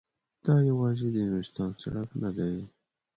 دا 0.45 0.55
یوازې 0.69 1.07
د 1.11 1.17
نورستان 1.29 1.69
سړک 1.81 2.09
نه 2.21 2.29
دی. 2.37 2.55